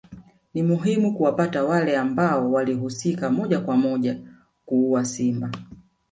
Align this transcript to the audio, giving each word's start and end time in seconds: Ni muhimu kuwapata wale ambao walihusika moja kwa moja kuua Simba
Ni 0.53 0.63
muhimu 0.63 1.13
kuwapata 1.17 1.63
wale 1.63 1.97
ambao 1.97 2.51
walihusika 2.51 3.29
moja 3.29 3.59
kwa 3.59 3.77
moja 3.77 4.19
kuua 4.65 5.05
Simba 5.05 5.51